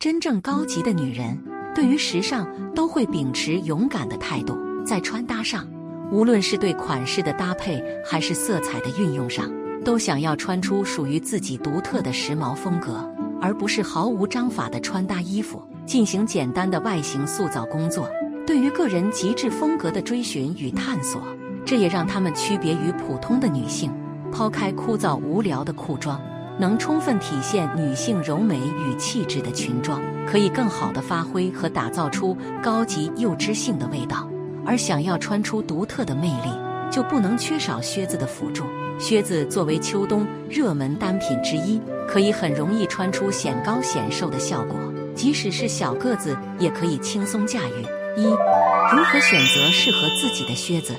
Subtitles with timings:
[0.00, 1.38] 真正高级的女人，
[1.74, 5.68] 对于时尚都会秉持勇敢的态度，在穿搭上，
[6.10, 9.52] 无论是对款式的搭配，还是色彩的运用上，
[9.84, 13.06] 都想要穿出属于自己独特的时髦风格，
[13.42, 18.08] 而不是毫无章法的穿搭衣服，进行简单的外形塑造工作。
[18.46, 21.22] 对于个人极致风格的追寻与探索，
[21.62, 23.92] 这也让他们区别于普通的女性。
[24.32, 26.18] 抛开枯燥无聊的裤装，
[26.60, 34.28] 能充分体现女性柔美与气质的裙装，可以更好的发挥和打造出高级又知性的味道。
[34.66, 36.52] 而想要穿出独特的魅力，
[36.90, 38.64] 就不能缺少靴子的辅助。
[38.98, 44.76] 靴子作为秋冬热门单品之一，可以很容易穿出显高显瘦的效果，
[45.14, 48.20] 即使是小个子也可以轻松驾驭。
[48.20, 50.92] 一、如何选择适合自己的靴子？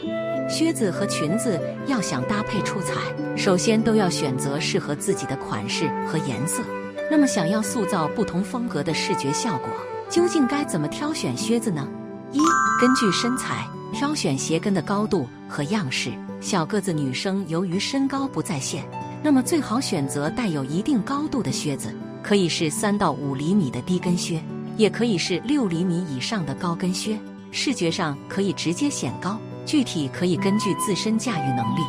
[0.49, 2.95] 靴子和裙子要想搭配出彩，
[3.41, 6.61] 首先都要选择适合自己的款式和颜色。
[7.09, 9.67] 那么，想要塑造不同风格的视觉效果，
[10.11, 11.87] 究竟该怎么挑选靴子呢？
[12.31, 12.37] 一、
[12.79, 16.11] 根据身材挑选鞋跟的高度和样式。
[16.39, 18.85] 小个子女生由于身高不在线，
[19.23, 24.39] 那么最好选择带有一定高度的靴子，可以是三到五厘米的低跟靴，
[24.77, 29.35] 也可以是六厘米以上的高跟靴，视觉上可以直接显高。
[29.65, 31.81] 具体可以根据自身驾驭能力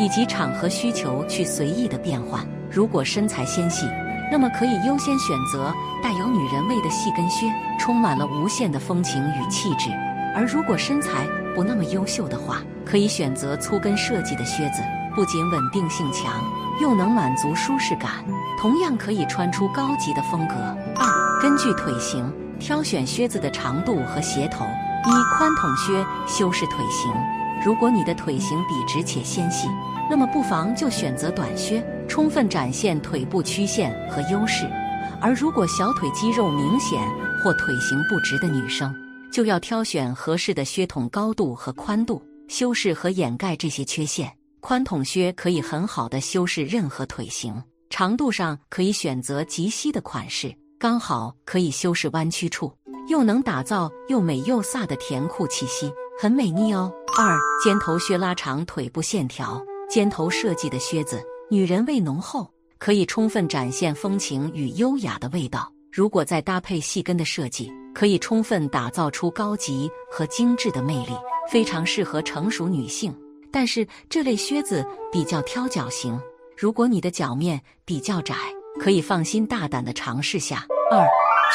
[0.00, 2.44] 以及场合需求去随意的变换。
[2.68, 3.86] 如果身材纤细，
[4.32, 7.46] 那么可以优先选择带有女人味的细跟靴，
[7.78, 9.90] 充满了无限的风情与气质。
[10.34, 14.82] 而如果身材不那么优秀的话，可以选择粗跟设计的靴子，
[15.14, 16.42] 不仅稳定性强，
[16.80, 18.10] 又能满足舒适感，
[18.58, 20.54] 同样可以穿出高级的风格。
[20.96, 24.64] 二、根据腿型挑选靴子的长度和鞋头。
[25.06, 27.10] 一宽筒靴修饰腿型，
[27.62, 29.68] 如果你的腿型笔直且纤细，
[30.08, 34.66] 那么不妨就选择短靴，充分展现腿部曲线和优势。
[35.20, 36.98] 而如果小腿肌肉明显
[37.44, 38.94] 或腿型不直的女生，
[39.30, 44.32] 就要挑选合适的靴筒高度和宽度，修饰和掩盖这些缺陷。
[44.60, 52.72] 宽筒靴可以很好的修饰任何腿型，长度上可以选择及膝的款式，刚好可以修饰弯曲处。
[53.08, 56.92] 又能打造又美又飒的甜酷气息，很美腻哦。
[57.16, 59.58] 二尖头靴拉长腿部线条，
[59.88, 65.72] 尖头设计的靴子，女人味浓厚，可以充分展现风情与优雅的味道。
[65.90, 71.12] 如果再搭配细跟的设计，可以充分打造出高级和精致的魅力，
[71.50, 73.16] 非常适合成熟女性。
[73.50, 76.20] 但是这类靴子比较挑脚型，
[76.54, 78.34] 如果你的脚面比较窄，
[78.78, 80.66] 可以放心大胆的尝试下。
[80.92, 81.02] 二。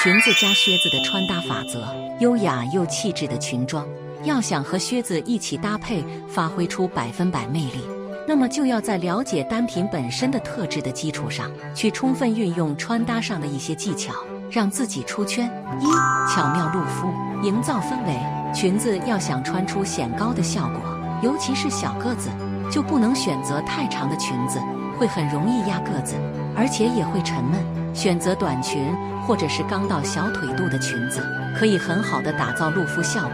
[0.04, 1.88] 裙子加靴子的穿搭法则，
[2.20, 3.88] 优雅又气质的裙装，
[4.26, 7.82] 要想和靴子一起搭配，发挥出百分百魅力，
[8.28, 14.14] 那么就要在了解单品本身的特质的基础上，去充分运用穿搭上的一些技巧，
[14.50, 15.46] 让自己出圈。
[15.80, 15.86] 一、
[16.30, 17.08] 巧妙露肤，
[17.44, 18.20] 营造氛围。
[18.54, 20.82] 裙子要想穿出显高的效果，
[21.22, 22.30] 尤其是小个子，
[22.72, 24.60] 就不能选择太长的裙子，
[24.98, 26.16] 会很容易压个子，
[26.56, 27.60] 而且也会沉闷。
[27.94, 28.94] 选择短裙。
[29.28, 31.20] 或者是刚到小腿肚的裙子，
[31.58, 33.32] 可以很好的打造露肤效果，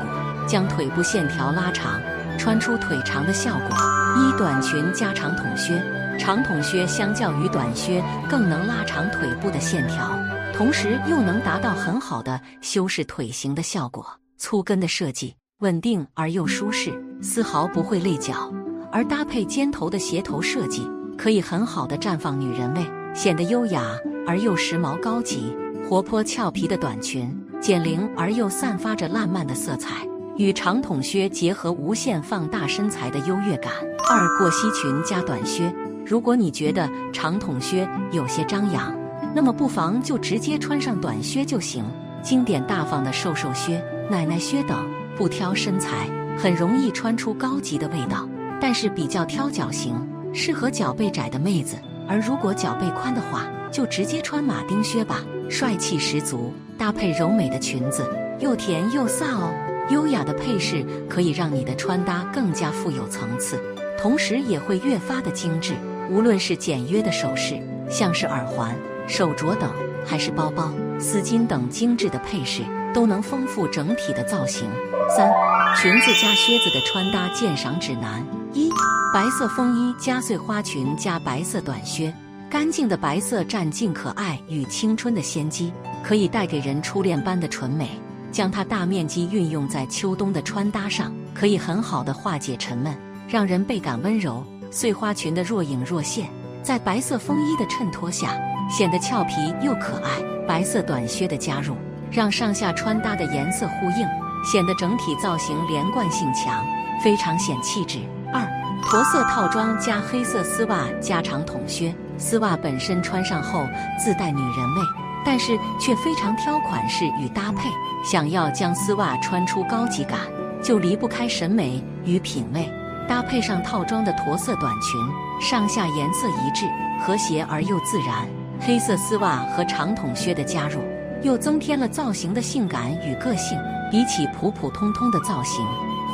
[0.47, 2.01] 将腿部线条拉长，
[2.37, 3.77] 穿出腿长的效果。
[4.17, 5.81] 一短裙加长筒靴，
[6.19, 10.19] 长筒靴相较于短靴更能拉长腿部的线条，
[10.53, 14.05] 同时又能达到很好的修饰腿型的效果。
[14.37, 16.91] 粗跟的设计稳定而又舒适，
[17.21, 18.51] 丝毫不会累脚，
[18.91, 23.83] 而搭配尖头的鞋头设计，可以很好的绽放女人味，显得优雅
[24.27, 25.55] 而又时髦高级。
[25.87, 33.71] 活泼俏皮的短裙，减龄而又散发着烂漫的色彩，与长筒靴结合，无限放大身材的优越感。
[34.09, 35.73] 二过膝裙加短靴，
[36.05, 38.95] 如果你觉得长筒靴有些张扬，
[39.33, 41.83] 那么不妨就直接穿上短靴就行。
[42.21, 44.77] 经典大方的瘦瘦靴、奶奶靴等，
[45.15, 48.27] 不挑身材，很容易穿出高级的味道。
[48.59, 49.95] 但是比较挑脚型，
[50.33, 51.77] 适合脚背窄的妹子。
[52.07, 55.21] 而如果脚背宽的话，就直接穿马丁靴吧。
[55.49, 58.05] 帅气十足，搭配柔美的裙子，
[58.39, 59.51] 又甜又飒哦。
[59.91, 63.61] 优雅的配饰可以让你的穿搭更加富有层次，
[63.99, 65.73] 同时也会越发的精致。
[66.09, 67.59] 无论是简约的首饰，
[67.89, 68.75] 像是耳环、
[69.07, 69.71] 手镯等，
[70.05, 74.69] 还是包包、丝巾等精致的配饰，都能丰富整体的造型。
[75.15, 75.31] 三、
[75.75, 78.69] 裙子加靴子的穿搭鉴赏指南：一、
[79.13, 82.13] 白色风衣加碎花裙加白色短靴。
[82.49, 85.71] 干净的白色占尽可爱与青春的先机，
[86.03, 87.89] 可以带给人初恋般的纯美。
[88.31, 92.95] 将它大面积运用在秋冬的穿搭上，可以很好的化解沉闷，
[93.27, 94.43] 让人倍感温柔。
[94.71, 96.29] 碎花裙的若隐若现，
[96.63, 98.37] 在白色风衣的衬托下，
[98.69, 100.11] 显得俏皮又可爱。
[100.47, 101.75] 白色短靴的加入，
[102.09, 104.07] 让上下穿搭的颜色呼应，
[104.45, 106.65] 显得整体造型连贯性强，
[107.03, 107.99] 非常显气质。
[108.33, 108.47] 二，
[108.81, 111.93] 驼色套装加黑色丝袜加长筒靴。
[112.17, 113.67] 丝袜本身穿上后
[113.99, 114.81] 自带女人味，
[115.25, 117.69] 但是却非常挑款式与搭配。
[118.03, 120.19] 想要将丝袜穿出高级感，
[120.63, 122.67] 就离不开审美与品味。
[123.07, 124.99] 搭配上套装的驼色短裙，
[125.41, 126.65] 上下颜色一致，
[126.99, 128.27] 和谐而又自然。
[128.59, 130.79] 黑色丝袜和长筒靴的加入，
[131.23, 133.57] 又增添了造型的性感与个性。
[133.91, 135.65] 比起普普通通的造型，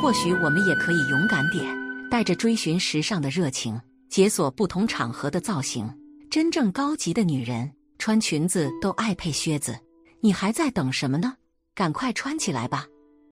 [0.02, 1.64] 或许我们也可以勇敢点，
[2.10, 5.88] 带着追寻时尚的热情，解锁不同场合的造型。
[6.28, 9.78] 真正高级的女人穿裙子都爱配靴子，
[10.20, 11.34] 你还在等什么呢？
[11.74, 12.86] 赶快穿起来吧！